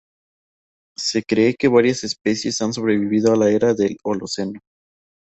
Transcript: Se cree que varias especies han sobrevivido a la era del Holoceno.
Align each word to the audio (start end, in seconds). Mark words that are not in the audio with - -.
Se 0.97 1.21
cree 1.21 1.53
que 1.53 1.67
varias 1.67 2.03
especies 2.03 2.59
han 2.61 2.73
sobrevivido 2.73 3.31
a 3.31 3.35
la 3.35 3.51
era 3.51 3.75
del 3.75 3.97
Holoceno. 4.03 4.59